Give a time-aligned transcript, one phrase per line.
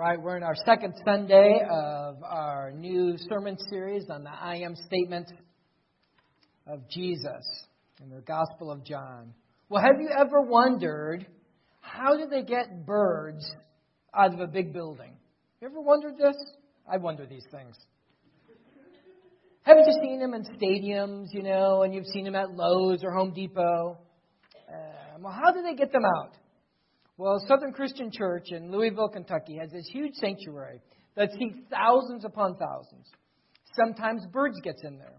[0.00, 4.74] right, we're in our second Sunday of our new sermon series on the I am
[4.74, 5.30] statement
[6.66, 7.66] of Jesus
[8.02, 9.34] in the Gospel of John.
[9.68, 11.26] Well, have you ever wondered
[11.82, 13.44] how do they get birds
[14.14, 15.12] out of a big building?
[15.60, 16.36] You ever wondered this?
[16.90, 17.76] I wonder these things.
[19.64, 23.12] Haven't you seen them in stadiums, you know, and you've seen them at Lowe's or
[23.12, 23.98] Home Depot?
[24.66, 26.39] Uh, well, how do they get them out?
[27.20, 30.80] Well, Southeast Christian Church in Louisville, Kentucky has this huge sanctuary
[31.16, 33.10] that seats thousands upon thousands.
[33.76, 35.18] Sometimes birds gets in there.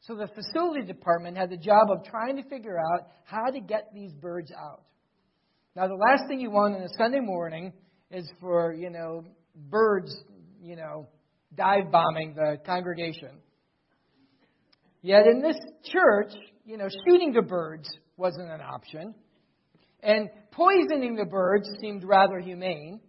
[0.00, 3.90] So the facility department had the job of trying to figure out how to get
[3.92, 4.84] these birds out.
[5.74, 7.74] Now, the last thing you want on a Sunday morning
[8.10, 10.16] is for, you know, birds,
[10.62, 11.06] you know,
[11.54, 13.42] dive bombing the congregation.
[15.02, 16.32] Yet in this church,
[16.64, 19.14] you know, shooting the birds wasn't an option.
[20.06, 23.00] And poisoning the birds seemed rather humane.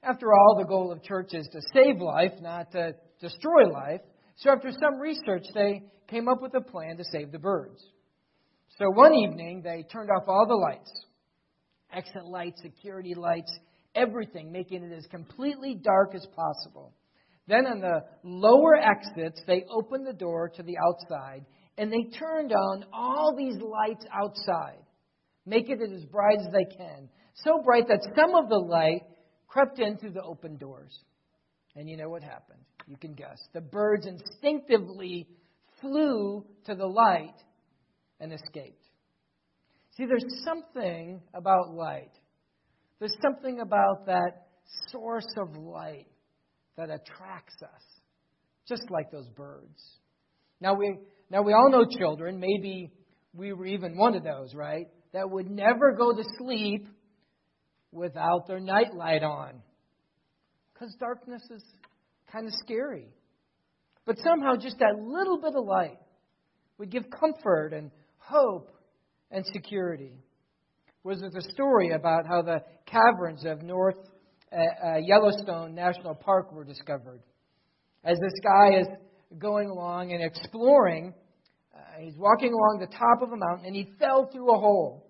[0.00, 4.00] After all, the goal of church is to save life, not to destroy life.
[4.36, 7.84] So after some research, they came up with a plan to save the birds.
[8.78, 10.90] So one evening, they turned off all the lights
[11.92, 13.50] exit lights, security lights,
[13.96, 16.94] everything, making it as completely dark as possible.
[17.48, 21.44] Then on the lower exits, they opened the door to the outside
[21.76, 24.78] and they turned on all these lights outside
[25.46, 27.08] making it as bright as they can.
[27.34, 29.02] So bright that some of the light
[29.48, 30.98] crept in through the open doors.
[31.76, 32.60] And you know what happened?
[32.86, 33.38] You can guess.
[33.52, 35.28] The birds instinctively
[35.80, 37.36] flew to the light
[38.20, 38.84] and escaped.
[39.96, 42.12] See, there's something about light.
[42.98, 44.46] There's something about that
[44.90, 46.06] source of light
[46.76, 47.82] that attracts us,
[48.68, 49.80] just like those birds.
[50.60, 50.98] Now we,
[51.30, 52.38] now we all know children.
[52.38, 52.92] Maybe
[53.32, 54.88] we were even one of those, right?
[55.12, 56.88] That would never go to sleep
[57.92, 59.62] without their nightlight on.
[60.72, 61.62] Because darkness is
[62.32, 63.08] kind of scary.
[64.06, 65.98] But somehow, just that little bit of light
[66.78, 68.70] would give comfort and hope
[69.30, 70.12] and security.
[71.02, 73.96] Was it a story about how the caverns of North
[74.52, 77.20] uh, uh, Yellowstone National Park were discovered?
[78.04, 78.86] As this guy is
[79.38, 81.14] going along and exploring,
[81.74, 85.06] Uh, he's walking along the top of a mountain and he fell through a hole.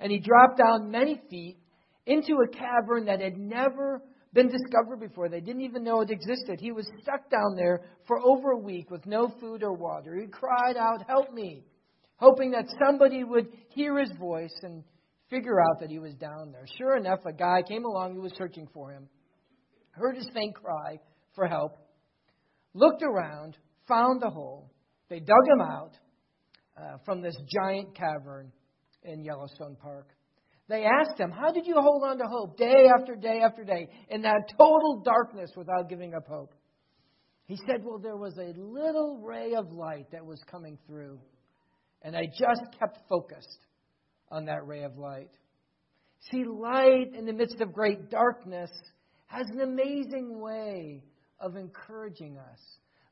[0.00, 1.58] And he dropped down many feet
[2.06, 4.02] into a cavern that had never
[4.34, 5.28] been discovered before.
[5.28, 6.58] They didn't even know it existed.
[6.60, 10.16] He was stuck down there for over a week with no food or water.
[10.16, 11.64] He cried out, Help me,
[12.16, 14.82] hoping that somebody would hear his voice and
[15.30, 16.66] figure out that he was down there.
[16.76, 19.08] Sure enough, a guy came along who was searching for him,
[19.92, 20.98] heard his faint cry
[21.34, 21.76] for help,
[22.74, 24.70] looked around, found the hole.
[25.08, 25.92] They dug him out,
[26.76, 28.50] uh, from this giant cavern
[29.02, 30.08] in Yellowstone Park.
[30.68, 33.88] They asked him, How did you hold on to hope day after day after day
[34.08, 36.54] in that total darkness without giving up hope?
[37.46, 41.20] He said, Well, there was a little ray of light that was coming through,
[42.02, 43.66] and I just kept focused
[44.30, 45.30] on that ray of light.
[46.30, 48.70] See, light in the midst of great darkness
[49.26, 51.04] has an amazing way
[51.38, 52.58] of encouraging us.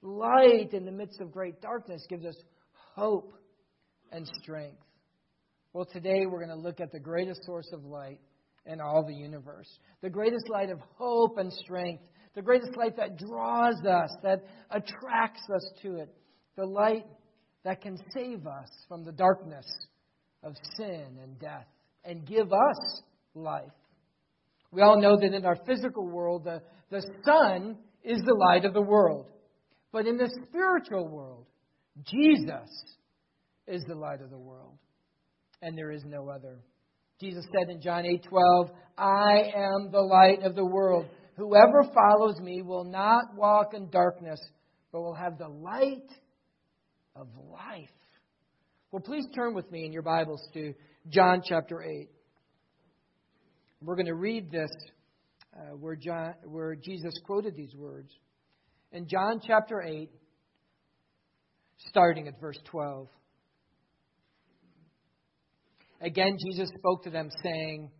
[0.01, 2.37] Light in the midst of great darkness gives us
[2.95, 3.35] hope
[4.13, 4.83] and strength.
[5.73, 8.21] Well, today we're going to look at the greatest source of light
[8.67, 9.69] in all the universe,
[10.03, 12.03] the greatest light of hope and strength,
[12.35, 16.15] the greatest light that draws us, that attracts us to it,
[16.57, 17.07] the light
[17.65, 19.67] that can save us from the darkness
[20.43, 21.67] of sin and death
[22.05, 23.03] and give us
[23.35, 23.73] life.
[24.71, 28.75] We all know that in our physical world, the, the sun is the light of
[28.75, 29.27] the world.
[29.93, 31.47] But in the spiritual world,
[32.05, 32.71] Jesus
[33.67, 34.79] is the light of the world,
[35.61, 36.61] and there is no other.
[37.21, 41.09] Jesus said in John 8:12, "I am the light of the world.
[41.37, 44.41] Whoever follows me will not walk in darkness,
[44.91, 46.11] but will have the light
[47.15, 47.91] of life."
[48.91, 50.75] Well, please turn with me in your Bibles to
[51.09, 52.11] John chapter 8.
[53.81, 54.71] We're going to read this
[55.57, 58.13] uh, where, John, where Jesus quoted these words.
[58.93, 60.11] In John chapter 8,
[61.89, 63.09] starting at verse 12.
[66.03, 67.91] Again, Jesus spoke to them, saying,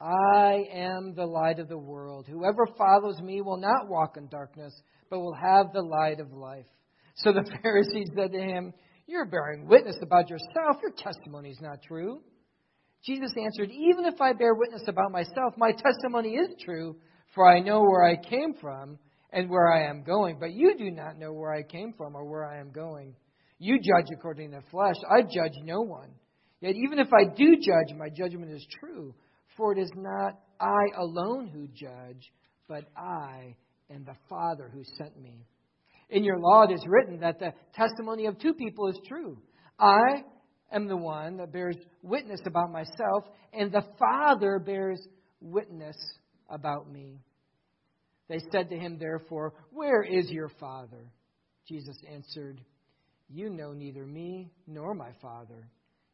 [0.00, 2.26] I am the light of the world.
[2.28, 4.72] Whoever follows me will not walk in darkness,
[5.10, 6.66] but will have the light of life.
[7.16, 8.72] So the Pharisees said to him,
[9.06, 10.76] You're bearing witness about yourself.
[10.82, 12.20] Your testimony is not true.
[13.04, 16.96] Jesus answered, Even if I bear witness about myself, my testimony is true,
[17.34, 18.98] for I know where I came from
[19.32, 20.38] and where I am going.
[20.38, 23.14] But you do not know where I came from or where I am going.
[23.58, 24.96] You judge according to the flesh.
[25.10, 26.10] I judge no one.
[26.60, 29.14] Yet even if I do judge, my judgment is true,
[29.56, 32.32] for it is not I alone who judge,
[32.66, 33.54] but I
[33.90, 35.46] and the Father who sent me.
[36.10, 39.38] In your law it is written that the testimony of two people is true.
[39.78, 40.24] I
[40.72, 45.00] am the one that bears witness about myself, and the Father bears
[45.40, 45.96] witness
[46.50, 47.20] about me.
[48.28, 51.12] They said to him, therefore, Where is your Father?
[51.66, 52.60] Jesus answered,
[53.28, 55.68] You know neither me nor my Father.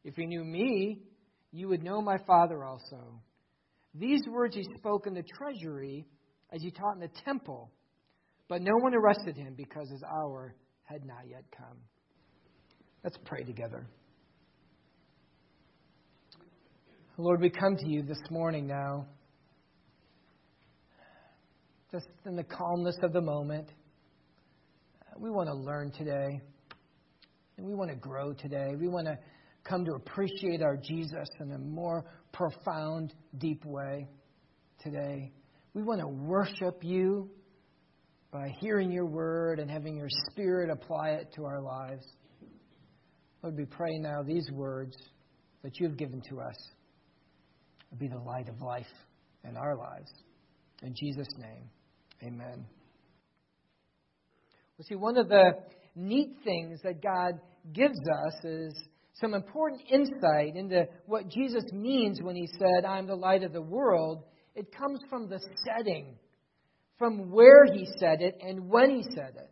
[0.05, 1.01] If you knew me,
[1.51, 3.19] you would know my Father also.
[3.95, 6.05] These words he spoke in the treasury
[6.53, 7.71] as he taught in the temple,
[8.47, 10.53] but no one arrested him because his hour
[10.83, 11.77] had not yet come.
[13.03, 13.87] Let's pray together.
[17.17, 19.07] Lord, we come to you this morning now,
[21.91, 23.69] just in the calmness of the moment.
[25.17, 26.41] We want to learn today,
[27.57, 28.75] and we want to grow today.
[28.77, 29.17] We want to
[29.65, 34.07] come to appreciate our Jesus in a more profound, deep way
[34.79, 35.31] today.
[35.73, 37.29] We want to worship you
[38.31, 42.05] by hearing your word and having your spirit apply it to our lives.
[43.41, 44.95] Lord, we pray now these words
[45.63, 46.55] that you have given to us
[47.89, 48.85] will be the light of life
[49.47, 50.11] in our lives.
[50.83, 51.69] In Jesus' name,
[52.23, 52.65] amen.
[54.77, 55.51] Well, see, one of the
[55.95, 57.39] neat things that God
[57.73, 58.73] gives us is
[59.21, 63.61] some important insight into what Jesus means when he said, I'm the light of the
[63.61, 64.23] world.
[64.55, 66.15] It comes from the setting,
[66.97, 69.51] from where he said it and when he said it.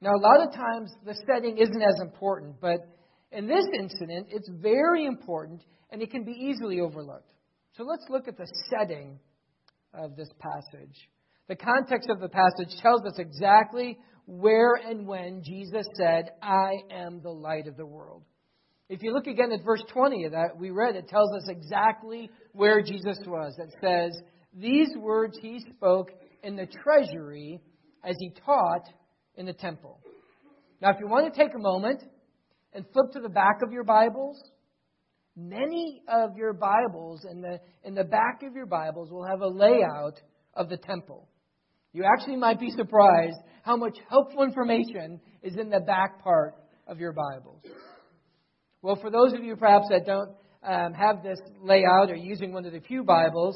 [0.00, 2.80] Now, a lot of times the setting isn't as important, but
[3.32, 7.30] in this incident, it's very important and it can be easily overlooked.
[7.76, 9.18] So let's look at the setting
[9.92, 11.08] of this passage.
[11.48, 17.20] The context of the passage tells us exactly where and when Jesus said, I am
[17.20, 18.22] the light of the world.
[18.90, 22.28] If you look again at verse 20 of that we read, it tells us exactly
[22.52, 23.56] where Jesus was.
[23.56, 24.20] It says,
[24.52, 26.10] These words he spoke
[26.42, 27.60] in the treasury
[28.04, 28.88] as he taught
[29.36, 30.00] in the temple.
[30.82, 32.02] Now, if you want to take a moment
[32.72, 34.42] and flip to the back of your Bibles,
[35.36, 39.46] many of your Bibles in the, in the back of your Bibles will have a
[39.46, 40.20] layout
[40.54, 41.28] of the temple.
[41.92, 46.56] You actually might be surprised how much helpful information is in the back part
[46.88, 47.62] of your Bibles.
[48.82, 50.30] Well, for those of you perhaps that don't
[50.62, 53.54] um, have this layout or using one of the few Bibles,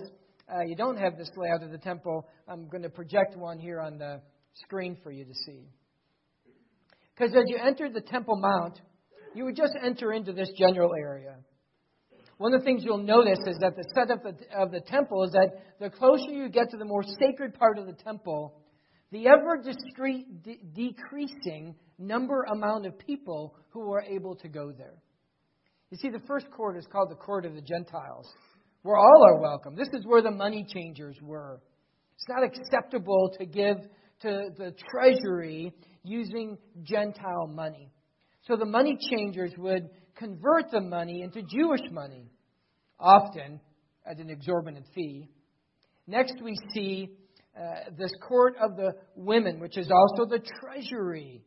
[0.52, 3.80] uh, you don't have this layout of the temple, I'm going to project one here
[3.80, 4.20] on the
[4.52, 5.62] screen for you to see.
[7.16, 8.80] Because as you enter the Temple Mount,
[9.34, 11.36] you would just enter into this general area.
[12.36, 15.22] One of the things you'll notice is that the setup of the, of the temple
[15.22, 18.60] is that the closer you get to the more sacred part of the temple,
[19.12, 25.03] the ever discreet, de- decreasing number amount of people who are able to go there.
[25.94, 28.26] You see, the first court is called the court of the Gentiles,
[28.82, 29.76] where all are welcome.
[29.76, 31.60] This is where the money changers were.
[32.16, 33.76] It's not acceptable to give
[34.22, 37.92] to the treasury using Gentile money.
[38.48, 42.28] So the money changers would convert the money into Jewish money,
[42.98, 43.60] often
[44.04, 45.28] at an exorbitant fee.
[46.08, 47.10] Next, we see
[47.56, 51.44] uh, this court of the women, which is also the treasury.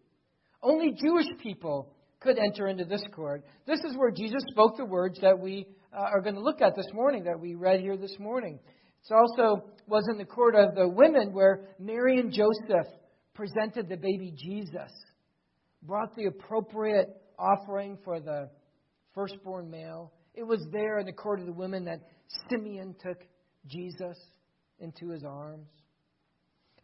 [0.64, 3.44] Only Jewish people could enter into this court.
[3.66, 6.76] This is where Jesus spoke the words that we uh, are going to look at
[6.76, 8.60] this morning, that we read here this morning.
[9.10, 12.88] It also was in the court of the women where Mary and Joseph
[13.34, 14.92] presented the baby Jesus,
[15.84, 18.50] brought the appropriate offering for the
[19.14, 20.12] firstborn male.
[20.34, 22.02] It was there in the court of the women that
[22.50, 23.20] Simeon took
[23.68, 24.18] Jesus
[24.80, 25.70] into his arms.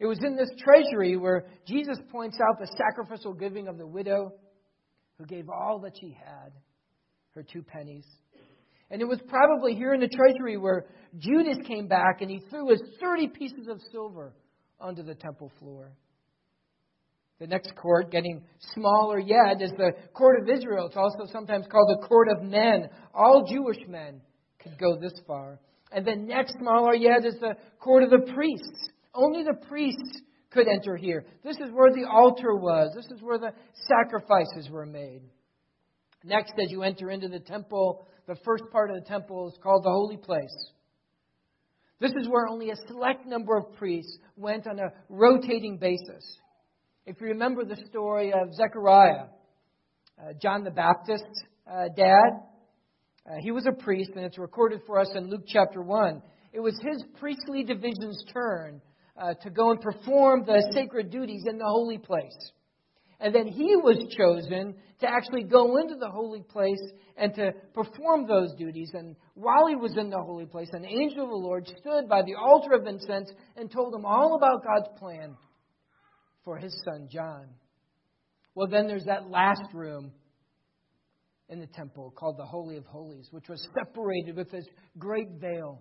[0.00, 4.32] It was in this treasury where Jesus points out the sacrificial giving of the widow
[5.18, 6.52] who gave all that she had,
[7.34, 8.06] her two pennies.
[8.90, 10.86] And it was probably here in the treasury where
[11.18, 14.32] Judas came back and he threw his 30 pieces of silver
[14.80, 15.92] onto the temple floor.
[17.40, 18.44] The next court, getting
[18.74, 20.86] smaller yet, is the court of Israel.
[20.86, 22.88] It's also sometimes called the court of men.
[23.12, 24.20] All Jewish men
[24.62, 25.58] could go this far.
[25.90, 28.88] And then next smaller yet is the court of the priests.
[29.14, 30.20] Only the priests
[30.54, 31.24] could enter here.
[31.42, 32.94] This is where the altar was.
[32.94, 33.52] This is where the
[33.88, 35.22] sacrifices were made.
[36.22, 39.84] Next, as you enter into the temple, the first part of the temple is called
[39.84, 40.70] the holy place.
[42.00, 46.38] This is where only a select number of priests went on a rotating basis.
[47.06, 49.26] If you remember the story of Zechariah,
[50.18, 52.40] uh, John the Baptist's uh, dad,
[53.26, 56.22] uh, he was a priest, and it's recorded for us in Luke chapter 1.
[56.52, 58.80] It was his priestly division's turn
[59.16, 62.36] uh, to go and perform the sacred duties in the holy place.
[63.20, 66.82] And then he was chosen to actually go into the holy place
[67.16, 68.90] and to perform those duties.
[68.92, 72.22] And while he was in the holy place, an angel of the Lord stood by
[72.22, 75.36] the altar of incense and told him all about God's plan
[76.44, 77.46] for his son John.
[78.54, 80.12] Well, then there's that last room
[81.48, 84.66] in the temple called the Holy of Holies, which was separated with this
[84.98, 85.80] great veil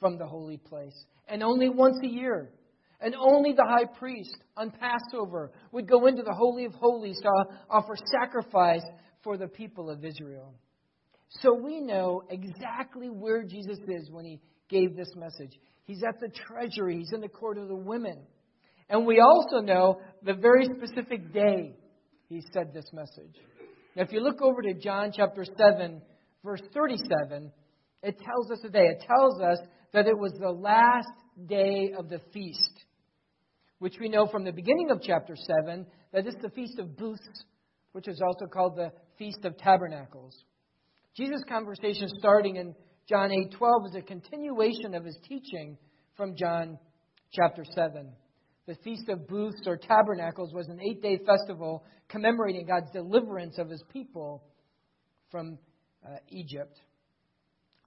[0.00, 0.94] from the holy place.
[1.28, 2.50] And only once a year,
[3.00, 7.30] and only the high priest on Passover would go into the Holy of Holies to
[7.68, 8.84] offer sacrifice
[9.22, 10.54] for the people of Israel.
[11.40, 15.58] So we know exactly where Jesus is when he gave this message.
[15.84, 18.18] He's at the treasury, he's in the court of the women.
[18.88, 21.74] And we also know the very specific day
[22.28, 23.34] he said this message.
[23.96, 26.00] Now, if you look over to John chapter 7,
[26.44, 27.50] verse 37,
[28.02, 29.58] it tells us today, it tells us
[29.92, 31.08] that it was the last
[31.46, 32.73] day of the feast,
[33.84, 37.44] which we know from the beginning of chapter 7 that it's the Feast of Booths,
[37.92, 40.34] which is also called the Feast of Tabernacles.
[41.14, 42.74] Jesus' conversation starting in
[43.06, 45.76] John 8:12 is a continuation of his teaching
[46.16, 46.78] from John
[47.30, 48.10] chapter 7.
[48.64, 53.68] The Feast of Booths or Tabernacles was an eight day festival commemorating God's deliverance of
[53.68, 54.44] his people
[55.30, 55.58] from
[56.02, 56.80] uh, Egypt.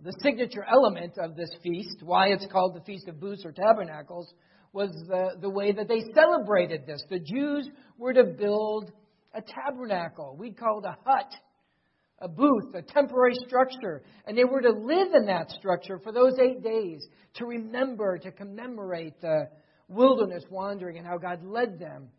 [0.02, 4.32] The signature element of this feast, why it's called the Feast of Booths or Tabernacles,
[4.78, 7.04] was the, the way that they celebrated this.
[7.10, 7.68] The Jews
[7.98, 8.92] were to build
[9.34, 10.36] a tabernacle.
[10.38, 11.34] We'd call it a hut,
[12.20, 14.04] a booth, a temporary structure.
[14.28, 17.04] And they were to live in that structure for those eight days
[17.38, 19.50] to remember, to commemorate the
[19.88, 22.10] wilderness wandering and how God led them.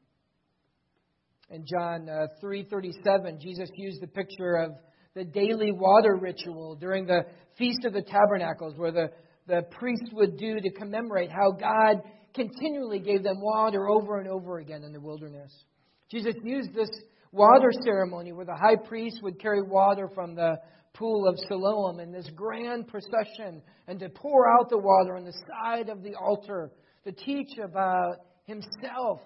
[1.51, 4.73] In John uh, 3:37, Jesus used the picture of
[5.15, 7.23] the daily water ritual during the
[7.57, 9.11] Feast of the Tabernacles, where the,
[9.47, 12.03] the priest would do to commemorate how God
[12.35, 15.53] continually gave them water over and over again in the wilderness.
[16.11, 16.91] Jesus used this
[17.33, 20.57] water ceremony where the high priest would carry water from the
[20.95, 25.33] pool of Siloam in this grand procession and to pour out the water on the
[25.33, 26.71] side of the altar
[27.05, 29.21] to teach about himself.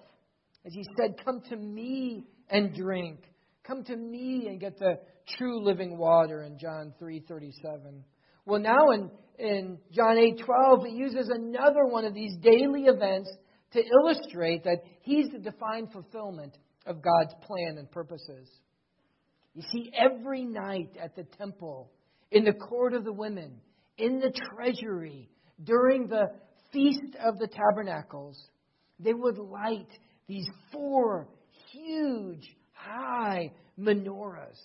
[0.65, 3.19] As he said, Come to me and drink.
[3.63, 4.99] Come to me and get the
[5.37, 8.03] true living water in John 3:37.
[8.45, 9.09] Well, now in,
[9.39, 13.29] in John 8:12, he uses another one of these daily events
[13.71, 18.49] to illustrate that he's the defined fulfillment of God's plan and purposes.
[19.53, 21.91] You see, every night at the temple,
[22.31, 23.61] in the court of the women,
[23.97, 25.29] in the treasury,
[25.63, 26.31] during the
[26.71, 28.35] Feast of the Tabernacles,
[28.99, 29.89] they would light
[30.27, 31.27] these four
[31.71, 34.59] huge, high menorahs.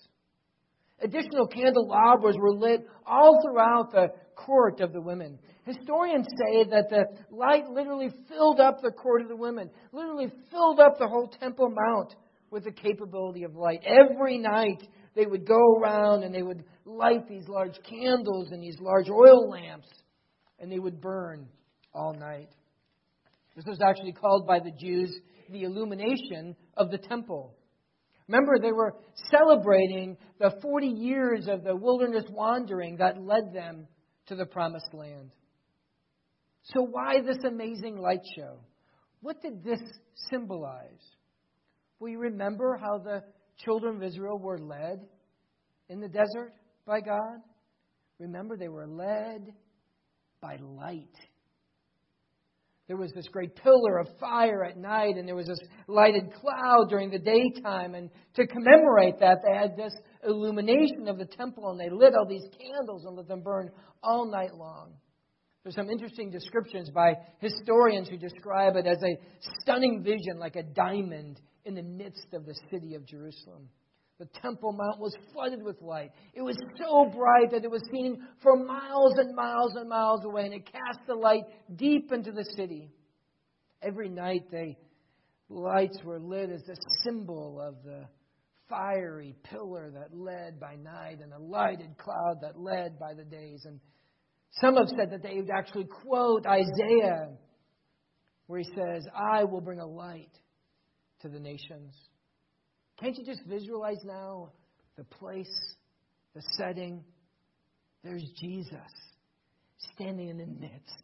[1.01, 5.39] Additional candelabras were lit all throughout the court of the women.
[5.65, 10.81] Historians say that the light literally filled up the court of the women, literally filled
[10.81, 12.15] up the whole Temple Mount
[12.51, 13.83] with the capability of light.
[13.85, 14.83] Every night
[15.15, 19.49] they would go around and they would light these large candles and these large oil
[19.51, 19.89] lamps,
[20.59, 21.47] and they would burn
[21.93, 22.49] all night.
[23.55, 25.15] This was actually called by the Jews
[25.51, 27.55] the illumination of the temple.
[28.29, 28.95] Remember, they were
[29.31, 33.87] celebrating the 40 years of the wilderness wandering that led them
[34.27, 35.31] to the promised land.
[36.63, 38.59] So, why this amazing light show?
[39.21, 39.81] What did this
[40.31, 41.03] symbolize?
[41.99, 43.25] Will you remember how the
[43.65, 45.01] children of Israel were led
[45.89, 46.53] in the desert
[46.87, 47.41] by God?
[48.19, 49.53] Remember, they were led
[50.41, 51.15] by light.
[52.89, 56.87] There was this great pillar of fire at night, and there was this lighted cloud
[56.89, 57.95] during the daytime.
[57.95, 59.93] And to commemorate that, they had this
[60.27, 63.71] illumination of the temple, and they lit all these candles and let them burn
[64.03, 64.95] all night long.
[65.63, 69.19] There's some interesting descriptions by historians who describe it as a
[69.61, 73.69] stunning vision, like a diamond in the midst of the city of Jerusalem.
[74.19, 76.11] The Temple Mount was flooded with light.
[76.35, 80.45] It was so bright that it was seen for miles and miles and miles away,
[80.45, 81.45] and it cast the light
[81.77, 82.91] deep into the city.
[83.81, 84.75] Every night, the
[85.49, 88.07] lights were lit as a symbol of the
[88.69, 93.63] fiery pillar that led by night and a lighted cloud that led by the days.
[93.65, 93.79] And
[94.61, 97.31] some have said that they would actually quote Isaiah,
[98.49, 100.33] where he says, I will bring a light
[101.21, 101.95] to the nations.
[103.01, 104.51] Can't you just visualize now
[104.97, 105.75] the place,
[106.35, 107.05] the setting?
[108.03, 108.79] There's Jesus
[109.95, 111.03] standing in the midst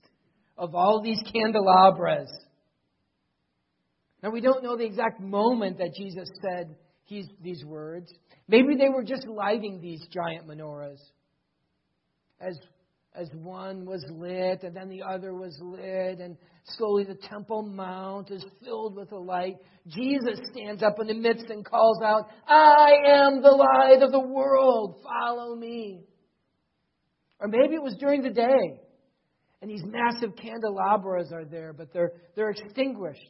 [0.57, 2.31] of all these candelabras.
[4.23, 6.77] Now, we don't know the exact moment that Jesus said
[7.43, 8.11] these words.
[8.49, 11.01] Maybe they were just lighting these giant menorahs.
[12.41, 12.59] As
[13.15, 16.37] as one was lit and then the other was lit, and
[16.77, 19.57] slowly the Temple Mount is filled with the light.
[19.87, 24.19] Jesus stands up in the midst and calls out, I am the light of the
[24.21, 25.01] world.
[25.03, 26.05] Follow me.
[27.39, 28.81] Or maybe it was during the day,
[29.61, 33.21] and these massive candelabras are there, but they're, they're extinguished.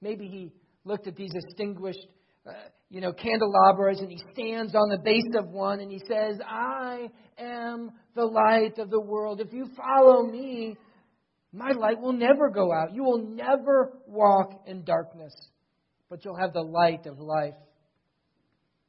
[0.00, 0.52] Maybe he
[0.84, 2.06] looked at these extinguished
[2.46, 2.52] uh,
[2.90, 7.08] you know, candelabras, and he stands on the base of one and he says, I
[7.38, 9.40] am the light of the world.
[9.40, 10.76] If you follow me,
[11.52, 12.92] my light will never go out.
[12.92, 15.32] You will never walk in darkness,
[16.10, 17.54] but you'll have the light of life.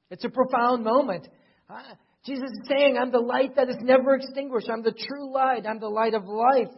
[0.10, 1.28] It's a profound moment.
[1.70, 1.82] Uh,
[2.26, 4.70] Jesus is saying, I'm the light that is never extinguished.
[4.70, 5.66] I'm the true light.
[5.68, 6.70] I'm the light of life.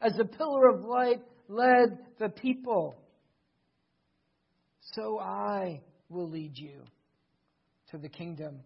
[0.00, 2.96] As the pillar of light led the people,
[4.94, 6.82] so I will lead you
[7.90, 8.60] to the kingdom.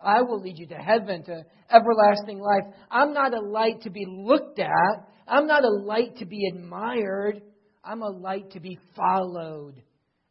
[0.00, 2.72] I will lead you to heaven, to everlasting life.
[2.90, 5.08] I'm not a light to be looked at.
[5.26, 7.42] I'm not a light to be admired.
[7.84, 9.82] I'm a light to be followed.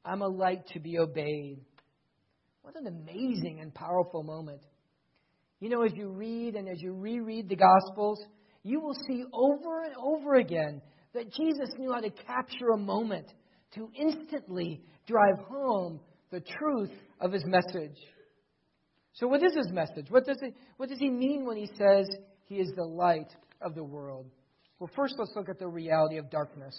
[0.06, 1.60] I'm a light to be obeyed.
[2.62, 4.62] What an amazing and powerful moment.
[5.60, 8.24] You know, as you read and as you reread the Gospels,
[8.64, 10.82] you will see over and over again
[11.14, 13.28] that Jesus knew how to capture a moment
[13.74, 16.00] to instantly drive home
[16.32, 17.98] the truth of his message.
[19.14, 20.08] So, what is his message?
[20.10, 22.08] What does, he, what does he mean when he says
[22.46, 23.32] he is the light
[23.62, 24.28] of the world?
[24.80, 26.76] Well, first, let's look at the reality of darkness.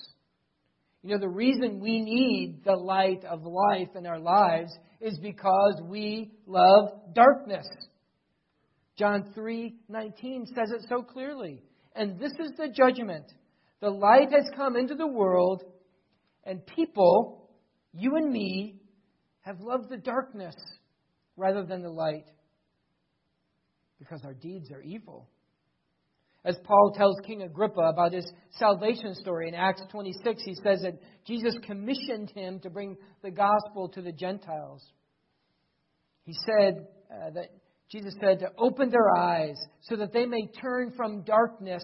[1.02, 5.80] You know, the reason we need the light of life in our lives is because
[5.84, 7.66] we love darkness.
[8.96, 11.62] John 3:19 says it so clearly.
[11.94, 13.24] And this is the judgment.
[13.80, 15.62] The light has come into the world,
[16.44, 17.48] and people,
[17.92, 18.80] you and me,
[19.48, 20.54] have loved the darkness
[21.34, 22.26] rather than the light
[23.98, 25.26] because our deeds are evil.
[26.44, 31.00] As Paul tells King Agrippa about his salvation story in Acts 26, he says that
[31.26, 34.84] Jesus commissioned him to bring the gospel to the Gentiles.
[36.24, 37.46] He said uh, that
[37.90, 41.82] Jesus said to open their eyes so that they may turn from darkness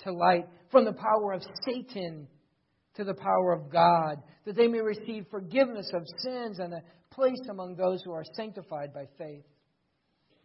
[0.00, 2.28] to light, from the power of Satan
[2.94, 7.40] to the power of God, that they may receive forgiveness of sins and a place
[7.48, 9.44] among those who are sanctified by faith.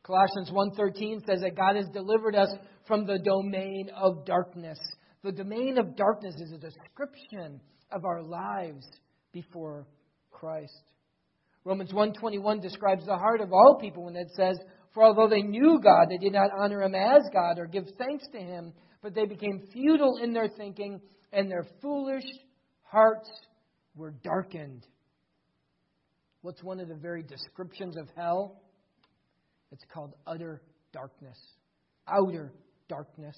[0.03, 2.53] Colossians 1:13 says that God has delivered us
[2.85, 4.79] from the domain of darkness.
[5.21, 7.59] The domain of darkness is a description
[7.91, 8.87] of our lives
[9.33, 9.85] before
[10.31, 10.93] Christ.
[11.65, 14.57] Romans 1:21 describes the heart of all people when it says,
[14.93, 18.25] "For although they knew God, they did not honor him as God or give thanks
[18.29, 22.25] to him, but they became futile in their thinking, and their foolish
[22.83, 23.29] hearts
[23.95, 24.85] were darkened.
[26.41, 28.61] What's one of the very descriptions of hell?
[29.71, 30.61] It's called utter
[30.93, 31.37] darkness.
[32.07, 32.53] Outer
[32.87, 33.37] darkness.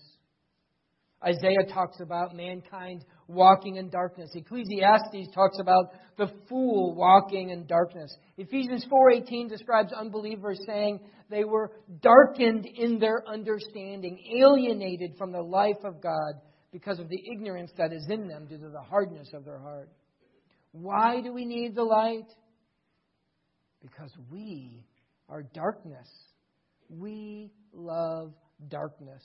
[1.26, 4.30] Isaiah talks about mankind walking in darkness.
[4.36, 8.16] Ecclesiastes talks about the fool walking in darkness.
[8.38, 11.00] Ephesians 4:18 describes unbelievers saying
[11.30, 11.72] they were
[12.02, 16.36] darkened in their understanding, alienated from the life of God
[16.72, 19.90] because of the ignorance that is in them due to the hardness of their heart.
[20.72, 22.28] Why do we need the light?
[23.82, 24.86] Because we
[25.28, 26.08] are darkness.
[26.90, 28.34] We love
[28.70, 29.24] darkness.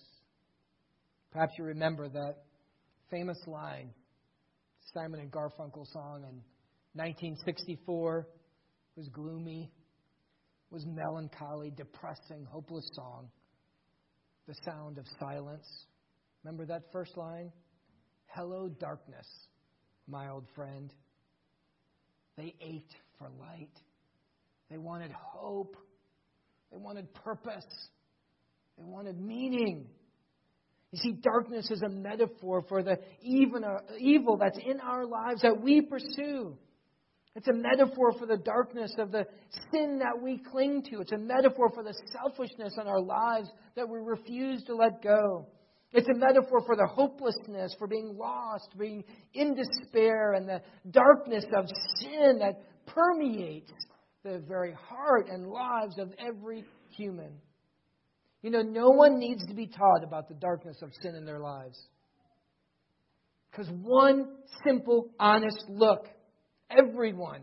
[1.32, 2.36] Perhaps you remember that
[3.10, 3.90] famous line,
[4.94, 6.40] Simon and Garfunkel song in
[6.94, 8.28] 1964
[8.96, 9.72] it was gloomy,
[10.70, 13.28] was melancholy, depressing, hopeless song.
[14.46, 15.66] The sound of silence.
[16.44, 17.50] Remember that first line?
[18.26, 19.26] Hello, darkness,
[20.06, 20.92] my old friend.
[22.36, 23.70] They ached for light.
[24.70, 25.76] They wanted hope.
[26.70, 27.64] They wanted purpose.
[28.76, 29.86] They wanted meaning.
[30.90, 32.96] You see, darkness is a metaphor for the uh,
[33.98, 36.56] evil that's in our lives that we pursue.
[37.34, 39.26] It's a metaphor for the darkness of the
[39.72, 41.00] sin that we cling to.
[41.00, 45.48] It's a metaphor for the selfishness in our lives that we refuse to let go.
[45.94, 51.44] It's a metaphor for the hopelessness, for being lost, being in despair, and the darkness
[51.56, 51.66] of
[52.00, 53.70] sin that permeates
[54.24, 56.64] the very heart and lives of every
[56.96, 57.34] human.
[58.42, 61.38] You know, no one needs to be taught about the darkness of sin in their
[61.38, 61.80] lives.
[63.50, 64.30] Because one
[64.66, 66.08] simple, honest look,
[66.76, 67.42] everyone,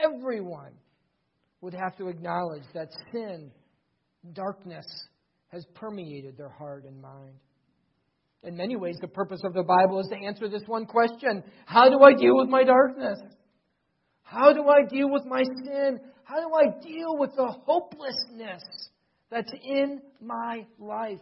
[0.00, 0.72] everyone
[1.62, 3.50] would have to acknowledge that sin,
[4.32, 4.86] darkness,
[5.50, 7.34] has permeated their heart and mind.
[8.42, 11.88] In many ways, the purpose of the Bible is to answer this one question How
[11.90, 13.18] do I deal with my darkness?
[14.22, 16.00] How do I deal with my sin?
[16.24, 18.62] How do I deal with the hopelessness
[19.30, 21.18] that's in my life?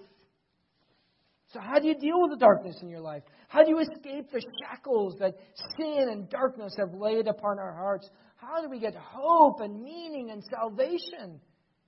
[1.52, 3.22] So, how do you deal with the darkness in your life?
[3.48, 5.34] How do you escape the shackles that
[5.78, 8.08] sin and darkness have laid upon our hearts?
[8.36, 11.40] How do we get hope and meaning and salvation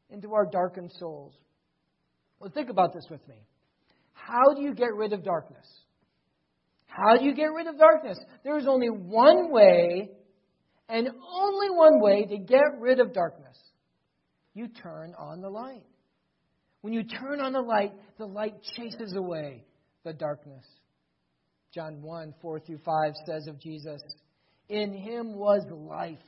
[0.09, 1.35] into our darkened souls?
[2.41, 3.37] Well, think about this with me.
[4.15, 5.67] How do you get rid of darkness?
[6.87, 8.19] How do you get rid of darkness?
[8.43, 10.11] There is only one way,
[10.89, 13.57] and only one way to get rid of darkness.
[14.55, 15.85] You turn on the light.
[16.81, 19.65] When you turn on the light, the light chases away
[20.05, 20.65] the darkness.
[21.73, 24.03] John 1 4 through 5 says of Jesus,
[24.69, 26.19] In him was life,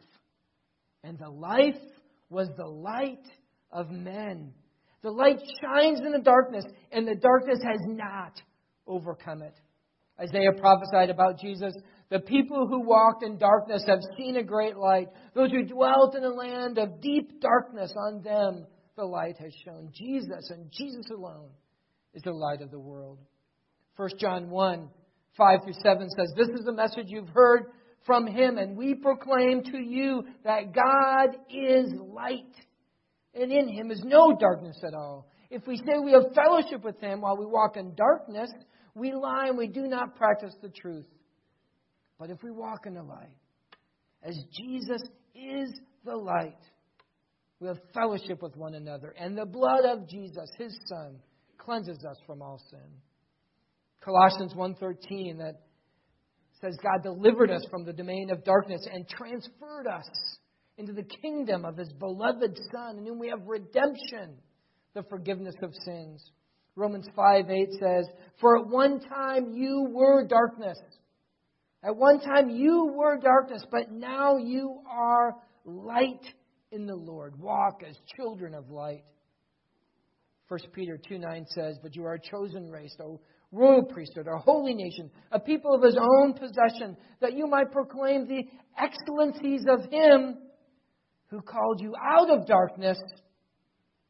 [1.02, 1.80] and the life
[2.30, 3.24] was the light
[3.72, 4.52] of men.
[5.02, 8.40] The light shines in the darkness, and the darkness has not
[8.86, 9.54] overcome it.
[10.20, 11.74] Isaiah prophesied about Jesus.
[12.10, 15.08] The people who walked in darkness have seen a great light.
[15.34, 19.90] Those who dwelt in a land of deep darkness, on them the light has shone.
[19.92, 21.50] Jesus and Jesus alone
[22.14, 23.18] is the light of the world.
[23.96, 24.88] 1 John 1
[25.36, 27.72] 5 through 7 says, This is the message you've heard
[28.04, 32.54] from him, and we proclaim to you that God is light,
[33.34, 35.28] and in him is no darkness at all.
[35.50, 38.50] If we say we have fellowship with him while we walk in darkness,
[38.94, 41.06] we lie and we do not practice the truth.
[42.18, 43.36] But if we walk in the light,
[44.22, 45.02] as Jesus
[45.34, 45.72] is
[46.04, 46.58] the light,
[47.60, 51.18] we have fellowship with one another, and the blood of Jesus, his Son,
[51.58, 52.88] cleanses us from all sin.
[54.00, 55.60] Colossians 1:13 that
[56.60, 60.38] says God delivered us from the domain of darkness and transferred us
[60.78, 64.36] into the kingdom of his beloved Son, in whom we have redemption,
[64.94, 66.30] the forgiveness of sins.
[66.74, 68.06] Romans 5 8 says,
[68.40, 70.78] For at one time you were darkness.
[71.84, 76.24] At one time you were darkness, but now you are light
[76.70, 77.38] in the Lord.
[77.38, 79.04] Walk as children of light.
[80.48, 83.16] 1 Peter 2 9 says, But you are a chosen race, a
[83.52, 88.26] royal priesthood, a holy nation, a people of his own possession, that you might proclaim
[88.26, 88.44] the
[88.78, 90.38] excellencies of him
[91.32, 92.98] who called you out of darkness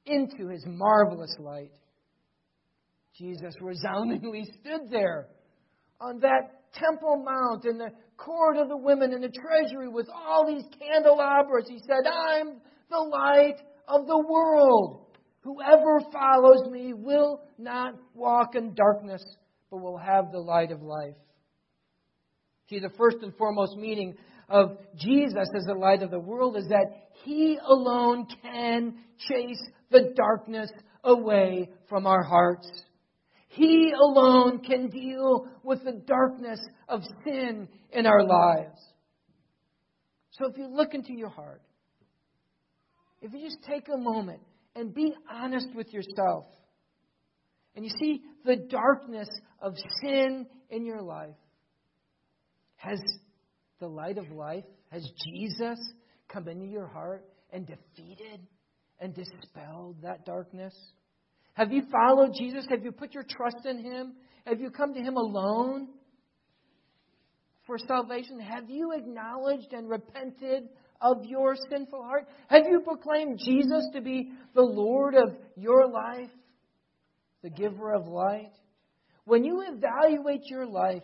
[0.04, 1.70] into his marvelous light.
[3.16, 5.28] Jesus resoundingly stood there
[6.00, 10.46] on that Temple Mount in the court of the women in the treasury with all
[10.48, 11.68] these candelabras.
[11.68, 15.06] He said, I'm the light of the world.
[15.42, 19.22] Whoever follows me will not walk in darkness,
[19.70, 21.14] but will have the light of life.
[22.68, 24.16] See, the first and foremost meaning
[24.52, 28.94] of Jesus as the light of the world is that he alone can
[29.28, 30.70] chase the darkness
[31.02, 32.68] away from our hearts.
[33.48, 38.78] He alone can deal with the darkness of sin in our lives.
[40.32, 41.62] So if you look into your heart,
[43.20, 44.40] if you just take a moment
[44.74, 46.44] and be honest with yourself,
[47.74, 49.28] and you see the darkness
[49.60, 51.36] of sin in your life,
[52.76, 52.98] has
[53.82, 55.78] the light of life, has Jesus
[56.28, 58.38] come into your heart and defeated
[59.00, 60.72] and dispelled that darkness?
[61.54, 62.64] Have you followed Jesus?
[62.70, 64.12] Have you put your trust in Him?
[64.46, 65.88] Have you come to Him alone
[67.66, 68.38] for salvation?
[68.38, 70.68] Have you acknowledged and repented
[71.00, 72.28] of your sinful heart?
[72.46, 76.30] Have you proclaimed Jesus to be the Lord of your life,
[77.42, 78.52] the giver of light?
[79.24, 81.02] When you evaluate your life,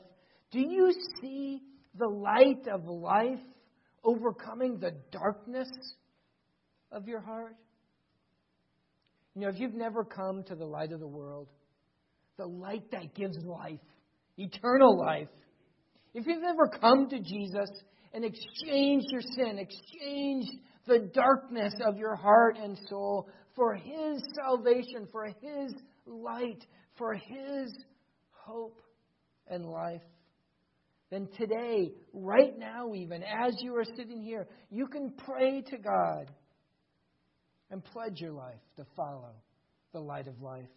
[0.52, 1.62] do you see
[1.98, 3.40] the light of life
[4.04, 5.68] overcoming the darkness
[6.92, 7.56] of your heart?
[9.34, 11.48] You know, if you've never come to the light of the world,
[12.36, 13.80] the light that gives life,
[14.36, 15.28] eternal life,
[16.14, 17.70] if you've never come to Jesus
[18.12, 20.50] and exchanged your sin, exchanged
[20.86, 25.72] the darkness of your heart and soul for His salvation, for His
[26.06, 26.64] light,
[26.96, 27.72] for His
[28.30, 28.80] hope
[29.48, 30.02] and life,
[31.10, 36.30] then today, right now, even as you are sitting here, you can pray to God
[37.70, 39.32] and pledge your life to follow
[39.92, 40.68] the light of life.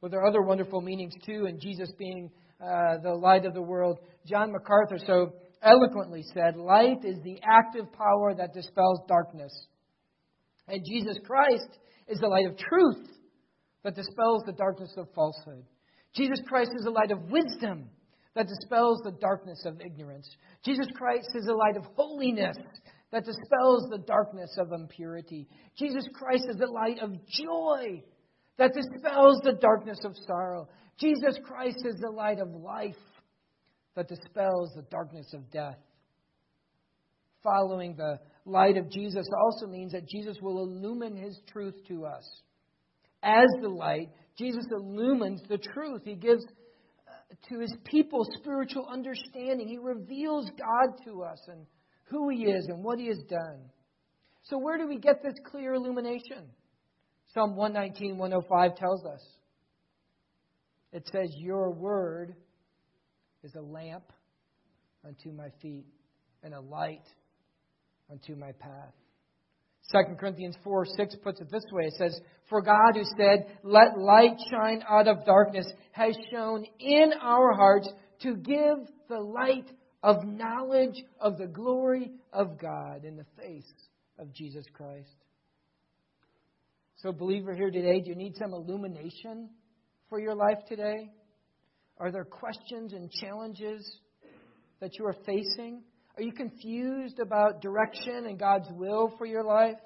[0.00, 3.62] Well, there are other wonderful meanings too, in Jesus being uh, the light of the
[3.62, 3.98] world.
[4.24, 9.52] John MacArthur so eloquently said, Light is the active power that dispels darkness.
[10.68, 13.08] And Jesus Christ is the light of truth
[13.82, 15.64] that dispels the darkness of falsehood.
[16.14, 17.90] Jesus Christ is the light of wisdom
[18.38, 20.28] that dispels the darkness of ignorance.
[20.64, 22.56] Jesus Christ is the light of holiness
[23.10, 25.48] that dispels the darkness of impurity.
[25.76, 28.00] Jesus Christ is the light of joy
[28.56, 30.68] that dispels the darkness of sorrow.
[31.00, 32.94] Jesus Christ is the light of life
[33.96, 35.78] that dispels the darkness of death.
[37.42, 42.24] Following the light of Jesus also means that Jesus will illumine his truth to us.
[43.20, 46.02] As the light, Jesus illumines the truth.
[46.04, 46.44] He gives
[47.48, 49.68] to his people spiritual understanding.
[49.68, 51.66] He reveals God to us and
[52.04, 53.60] who he is and what he has done.
[54.44, 56.46] So, where do we get this clear illumination?
[57.34, 59.20] Psalm 119, 105 tells us.
[60.92, 62.34] It says, Your word
[63.42, 64.10] is a lamp
[65.06, 65.86] unto my feet
[66.42, 67.04] and a light
[68.10, 68.94] unto my path.
[69.90, 73.98] 2 Corinthians 4 6 puts it this way it says, For God who said, Let
[73.98, 77.88] light shine out of darkness, has shown in our hearts
[78.22, 79.70] to give the light
[80.02, 83.72] of knowledge of the glory of God in the face
[84.18, 85.08] of Jesus Christ.
[86.96, 89.50] So, believer here today, do you need some illumination
[90.08, 91.10] for your life today?
[91.98, 93.88] Are there questions and challenges
[94.80, 95.82] that you are facing?
[96.18, 99.76] Are you confused about direction and God's will for your life?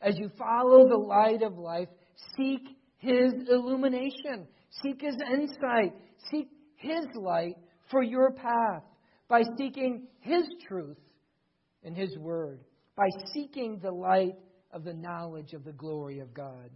[0.00, 1.88] As you follow the light of life,
[2.36, 2.60] seek
[2.98, 4.46] His illumination,
[4.82, 5.92] seek His insight,
[6.30, 7.56] seek His light
[7.90, 8.84] for your path
[9.26, 10.98] by seeking His truth
[11.82, 12.60] in His Word,
[12.96, 14.36] by seeking the light
[14.70, 16.70] of the knowledge of the glory of God.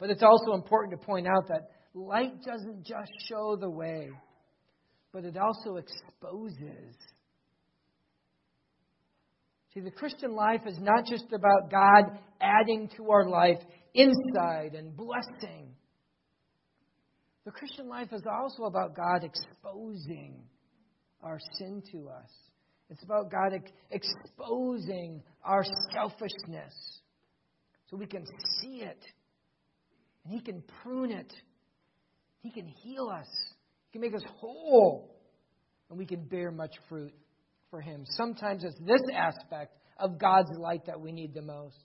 [0.00, 4.10] But it's also important to point out that light doesn't just show the way
[5.12, 6.96] but it also exposes.
[9.74, 13.58] See, the Christian life is not just about God adding to our life
[13.94, 15.74] insight and blessing.
[17.44, 20.42] The Christian life is also about God exposing
[21.22, 22.30] our sin to us.
[22.90, 27.00] It's about God ex- exposing our selfishness
[27.88, 28.24] so we can
[28.60, 29.04] see it
[30.24, 31.32] and He can prune it.
[32.42, 33.28] He can heal us.
[33.90, 35.16] He can make us whole,
[35.88, 37.12] and we can bear much fruit
[37.70, 38.04] for Him.
[38.10, 41.76] Sometimes it's this aspect of God's light that we need the most.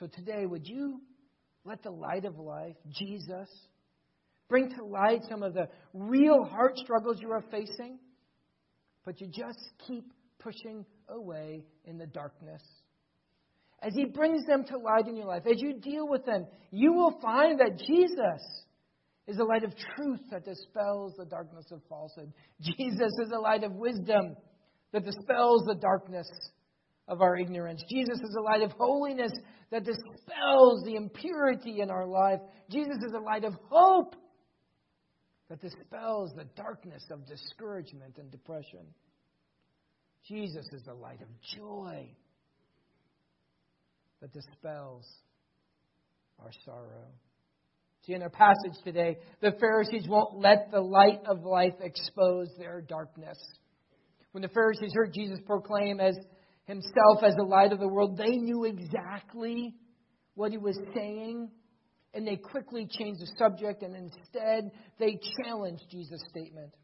[0.00, 1.00] So today, would you
[1.64, 3.48] let the light of life, Jesus,
[4.48, 7.98] bring to light some of the real heart struggles you are facing,
[9.04, 10.04] but you just keep
[10.40, 12.62] pushing away in the darkness?
[13.80, 16.94] As He brings them to light in your life, as you deal with them, you
[16.94, 18.64] will find that Jesus
[19.30, 22.32] is a light of truth that dispels the darkness of falsehood.
[22.60, 24.36] Jesus is a light of wisdom
[24.92, 26.28] that dispels the darkness
[27.06, 27.82] of our ignorance.
[27.88, 29.32] Jesus is a light of holiness
[29.70, 32.40] that dispels the impurity in our life.
[32.70, 34.16] Jesus is a light of hope
[35.48, 38.86] that dispels the darkness of discouragement and depression.
[40.26, 42.08] Jesus is the light of joy
[44.20, 45.06] that dispels
[46.40, 47.06] our sorrow.
[48.12, 53.38] In our passage today, the Pharisees won't let the light of life expose their darkness.
[54.32, 56.16] When the Pharisees heard Jesus proclaim as
[56.64, 59.76] himself as the light of the world, they knew exactly
[60.34, 61.50] what he was saying,
[62.12, 66.74] and they quickly changed the subject, and instead they challenged Jesus' statement.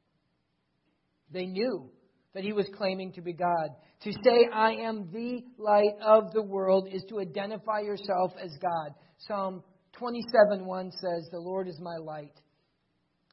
[1.33, 1.91] They knew
[2.35, 3.71] that he was claiming to be God.
[4.03, 8.95] To say, I am the light of the world, is to identify yourself as God.
[9.27, 9.65] Psalm
[9.99, 12.35] 27 1 says, The Lord is my light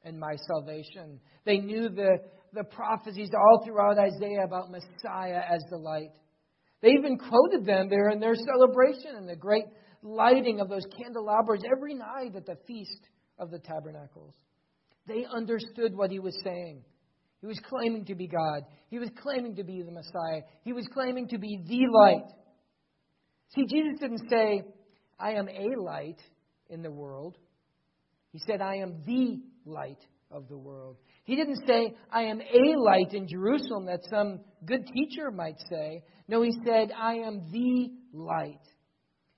[0.03, 1.19] and my salvation.
[1.45, 2.17] They knew the,
[2.53, 6.11] the prophecies all throughout Isaiah about Messiah as the light.
[6.81, 9.65] They even quoted them there in their celebration and the great
[10.01, 13.07] lighting of those candelabras every night at the Feast
[13.39, 14.33] of the Tabernacles.
[15.07, 16.83] They understood what he was saying.
[17.39, 18.63] He was claiming to be God.
[18.89, 20.41] He was claiming to be the Messiah.
[20.63, 22.29] He was claiming to be the light.
[23.55, 24.61] See, Jesus didn't say,
[25.19, 26.19] I am a light
[26.69, 27.37] in the world.
[28.31, 30.97] He said, I am the light of the world.
[31.25, 36.03] He didn't say, I am a light in Jerusalem that some good teacher might say.
[36.27, 38.59] No, he said, I am the light.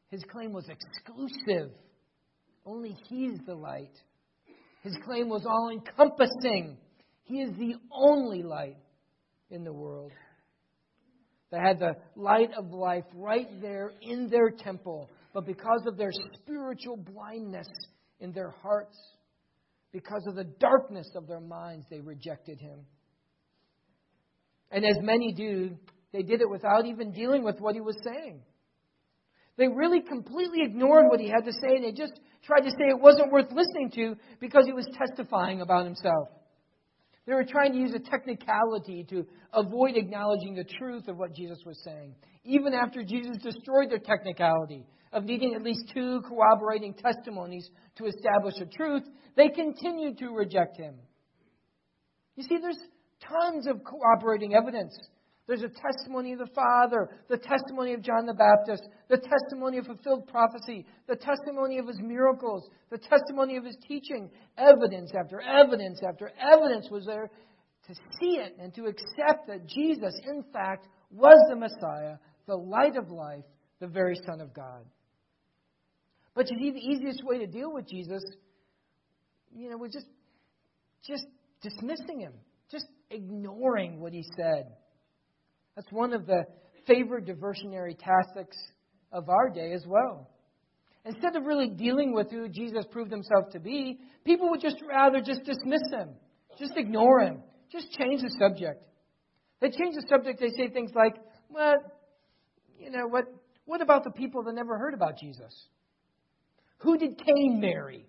[0.10, 1.72] His claim was exclusive.
[2.66, 3.92] Only He's the light.
[4.82, 6.78] His claim was all encompassing.
[7.24, 8.78] He is the only light
[9.50, 10.12] in the world.
[11.52, 16.13] They had the light of life right there in their temple, but because of their
[16.13, 17.67] spiritual blindness
[18.21, 18.98] in their hearts,
[19.91, 22.80] because of the darkness of their minds, they rejected him.
[24.71, 25.71] And as many do,
[26.13, 28.43] they did it without even dealing with what he was saying.
[29.58, 32.86] They really completely ignored what he had to say, and they just tried to say
[32.88, 36.30] it wasn't worth listening to because he was testifying about himself.
[37.28, 41.58] They were trying to use a technicality to avoid acknowledging the truth of what Jesus
[41.65, 42.15] was saying.
[42.45, 48.56] Even after Jesus destroyed their technicality, of needing at least two corroborating testimonies to establish
[48.62, 49.04] a truth,
[49.36, 50.95] they continued to reject him.
[52.36, 52.78] You see, there's
[53.21, 54.93] tons of corroborating evidence
[55.47, 59.86] There's a testimony of the Father, the testimony of John the Baptist, the testimony of
[59.86, 64.32] fulfilled prophecy, the testimony of his miracles, the testimony of his teaching.
[64.58, 67.30] Evidence after evidence after evidence was there
[67.88, 72.97] to see it and to accept that Jesus, in fact, was the Messiah, the light
[72.97, 73.45] of life,
[73.80, 74.84] the very Son of God.
[76.36, 78.21] But you see, the easiest way to deal with Jesus,
[79.56, 80.08] you know, was just,
[81.08, 81.26] just
[81.62, 82.34] dismissing him,
[82.69, 84.67] just ignoring what he said.
[85.76, 86.43] That's one of the
[86.86, 88.58] favorite diversionary tactics
[89.12, 90.30] of our day as well.
[91.06, 95.21] Instead of really dealing with who Jesus proved himself to be, people would just rather
[95.21, 96.10] just dismiss him,
[96.60, 98.84] just ignore him, just change the subject.
[99.62, 101.15] They change the subject, they say things like,
[101.50, 101.76] well,
[102.80, 103.26] you know, what,
[103.65, 105.54] what about the people that never heard about Jesus?
[106.80, 108.06] Who did Cain marry?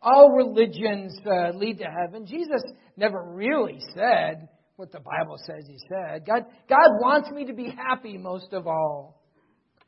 [0.00, 2.26] All religions uh, lead to heaven.
[2.26, 2.62] Jesus
[2.96, 6.24] never really said what the Bible says he said.
[6.24, 9.22] God, God wants me to be happy most of all.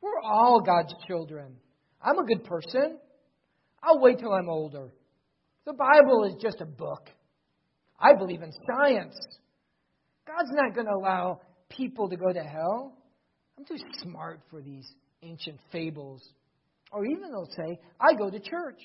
[0.00, 1.56] We're all God's children.
[2.02, 2.98] I'm a good person.
[3.82, 4.88] I'll wait till I'm older.
[5.64, 7.08] The Bible is just a book.
[8.00, 9.14] I believe in science.
[10.26, 12.96] God's not going to allow people to go to hell.
[13.58, 14.90] I'm too smart for these
[15.22, 16.22] ancient fables.
[16.90, 18.80] Or even they'll say, I go to church.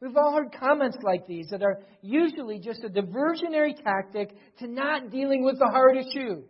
[0.00, 5.10] We've all heard comments like these that are usually just a diversionary tactic to not
[5.10, 6.42] dealing with the hard issue.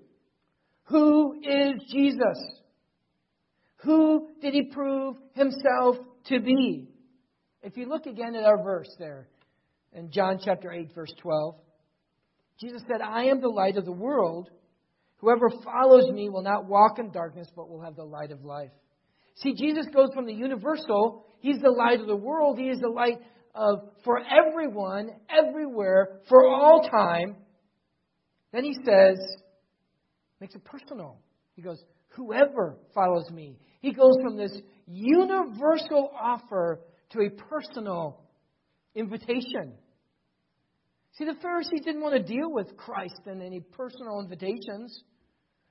[0.85, 2.63] Who is Jesus?
[3.85, 6.89] Who did he prove himself to be?
[7.63, 9.29] If you look again at our verse there
[9.93, 11.55] in John chapter 8, verse 12,
[12.61, 14.51] Jesus said, I am the light of the world.
[15.19, 18.71] Whoever follows me will not walk in darkness, but will have the light of life.
[19.37, 22.89] See, Jesus goes from the universal, He's the light of the world, He is the
[22.89, 23.19] light
[23.55, 27.37] of for everyone, everywhere, for all time.
[28.53, 29.19] Then he says,
[30.41, 31.19] makes it personal.
[31.55, 33.59] He goes, Whoever follows me.
[33.81, 38.21] He goes from this universal offer to a personal
[38.95, 39.75] invitation.
[41.19, 45.03] See, the Pharisees didn't want to deal with Christ and any personal invitations,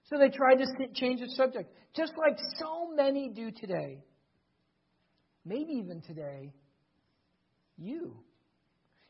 [0.05, 4.03] so they tried to change the subject, just like so many do today.
[5.45, 6.53] Maybe even today,
[7.77, 8.15] you.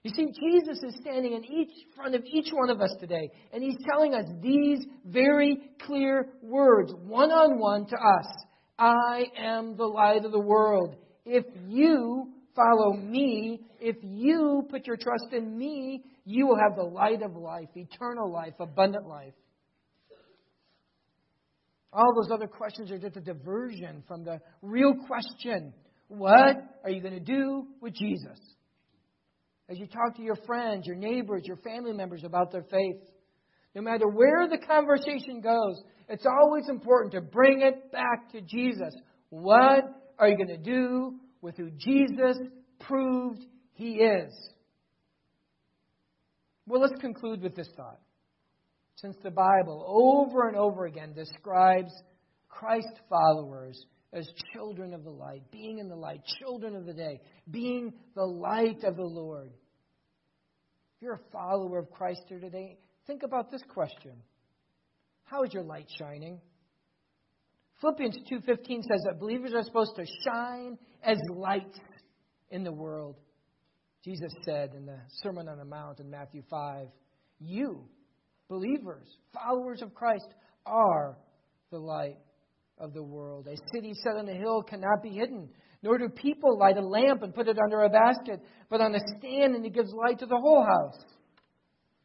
[0.03, 3.63] You see, Jesus is standing in each front of each one of us today, and
[3.63, 8.25] he's telling us these very clear words, one on one to us.
[8.77, 10.95] I am the light of the world.
[11.25, 16.83] If you follow me, if you put your trust in me, you will have the
[16.83, 19.33] light of life, eternal life, abundant life.
[21.93, 25.73] All those other questions are just a diversion from the real question
[26.07, 28.37] what are you going to do with Jesus?
[29.69, 33.01] As you talk to your friends, your neighbors, your family members about their faith,
[33.73, 38.93] no matter where the conversation goes, it's always important to bring it back to Jesus.
[39.29, 39.85] What
[40.19, 42.37] are you going to do with who Jesus
[42.79, 44.31] proved he is?
[46.67, 47.99] Well, let's conclude with this thought.
[48.95, 51.91] Since the Bible over and over again describes
[52.47, 57.19] Christ followers as children of the light, being in the light, children of the day,
[57.49, 59.51] being the light of the Lord.
[60.95, 62.77] If you're a follower of Christ here today,
[63.07, 64.13] think about this question.
[65.23, 66.39] How is your light shining?
[67.81, 71.79] Philippians 2:15 says that believers are supposed to shine as lights
[72.49, 73.19] in the world.
[74.03, 76.87] Jesus said in the Sermon on the Mount in Matthew 5,
[77.39, 77.89] you,
[78.53, 80.27] believers, followers of Christ,
[80.65, 81.17] are
[81.71, 82.17] the light
[82.77, 83.47] of the world.
[83.47, 85.49] A city set on a hill cannot be hidden,
[85.81, 88.39] nor do people light a lamp and put it under a basket,
[88.69, 91.03] but on a stand, and it gives light to the whole house.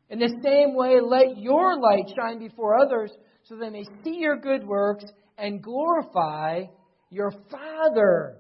[0.09, 4.39] In the same way, let your light shine before others, so they may see your
[4.39, 5.05] good works
[5.37, 6.63] and glorify
[7.11, 8.39] your Father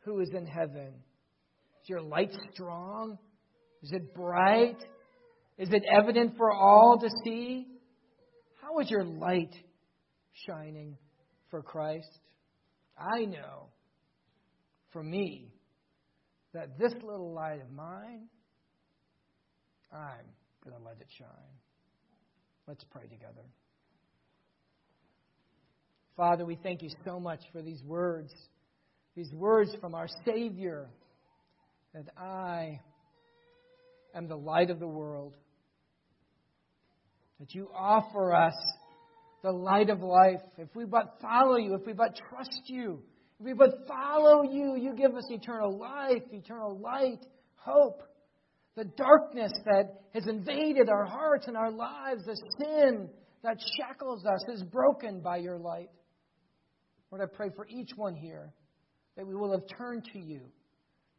[0.00, 0.88] who is in heaven.
[1.82, 3.18] Is your light strong?
[3.84, 4.82] Is it bright?
[5.60, 7.68] Is it evident for all to see?
[8.60, 9.54] How is your light
[10.46, 10.96] shining?
[11.50, 12.20] for Christ,
[12.96, 13.68] I know
[14.92, 15.52] for me
[16.54, 18.28] that this little light of mine,
[19.92, 20.26] I'm
[20.64, 21.28] going to let it shine.
[22.66, 23.42] Let's pray together.
[26.16, 28.32] Father, we thank you so much for these words,
[29.16, 30.90] these words from our Savior,
[31.94, 32.80] that I
[34.14, 35.34] am the light of the world,
[37.40, 38.54] that you offer us
[39.42, 40.42] the light of life.
[40.58, 43.02] If we but follow you, if we but trust you,
[43.38, 47.24] if we but follow you, you give us eternal life, eternal light,
[47.56, 48.02] hope.
[48.76, 53.08] The darkness that has invaded our hearts and our lives, the sin
[53.42, 55.90] that shackles us is broken by your light.
[57.10, 58.52] Lord, I pray for each one here
[59.16, 60.42] that we will have turned to you.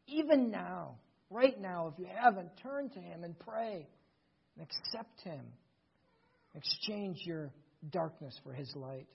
[0.06, 0.96] Even now,
[1.30, 3.86] right now, if you haven't, turn to Him and pray
[4.56, 5.44] and accept Him.
[6.54, 7.52] Exchange your
[7.90, 9.06] darkness for His light.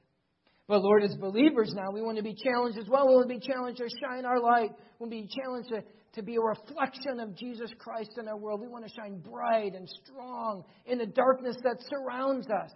[0.67, 3.07] But Lord, as believers now, we want to be challenged as well.
[3.07, 4.71] We want to be challenged to shine our light.
[4.99, 5.83] We want to be challenged to,
[6.15, 8.59] to be a reflection of Jesus Christ in our world.
[8.59, 12.71] We want to shine bright and strong in the darkness that surrounds us.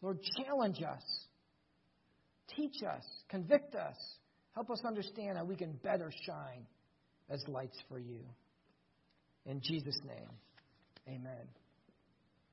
[0.00, 1.02] Lord, challenge us.
[2.56, 3.04] Teach us.
[3.28, 3.96] Convict us.
[4.54, 6.64] Help us understand how we can better shine
[7.28, 8.20] as lights for you.
[9.44, 10.30] In Jesus' name,
[11.06, 11.46] amen.